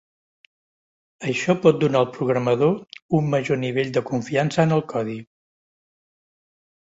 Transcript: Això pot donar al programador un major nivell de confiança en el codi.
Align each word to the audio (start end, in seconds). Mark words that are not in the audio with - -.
Això 1.31 1.53
pot 1.65 1.75
donar 1.83 1.99
al 1.99 2.07
programador 2.15 2.73
un 3.19 3.29
major 3.35 3.61
nivell 3.65 3.91
de 3.97 4.03
confiança 4.07 4.63
en 4.65 4.73
el 4.79 4.83
codi. 4.95 5.19